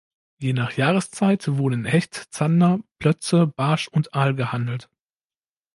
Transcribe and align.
Je 0.39 0.53
nach 0.53 0.71
Jahreszeit 0.77 1.47
wurden 1.47 1.85
Hecht, 1.85 2.15
Zander, 2.31 2.79
Plötze, 2.97 3.45
Barsch 3.45 3.87
und 3.87 4.15
Aal 4.15 4.33
gehandelt. 4.33 4.89